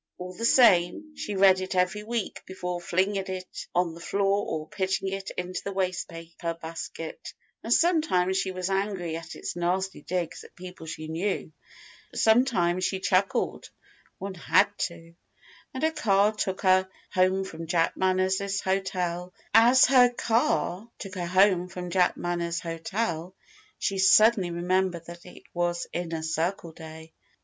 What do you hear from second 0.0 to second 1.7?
All the same, she read